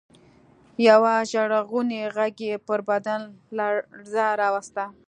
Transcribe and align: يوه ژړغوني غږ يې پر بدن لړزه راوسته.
يوه 0.87 1.13
ژړغوني 1.31 2.01
غږ 2.15 2.37
يې 2.47 2.55
پر 2.67 2.79
بدن 2.89 3.21
لړزه 3.57 4.25
راوسته. 4.41 4.83